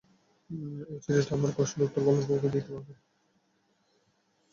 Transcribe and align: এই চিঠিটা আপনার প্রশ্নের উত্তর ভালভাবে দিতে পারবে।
এই 0.89 0.99
চিঠিটা 1.03 1.31
আপনার 1.35 1.55
প্রশ্নের 1.57 1.85
উত্তর 1.87 2.01
ভালভাবে 2.07 2.47
দিতে 2.53 2.69
পারবে। 2.73 2.93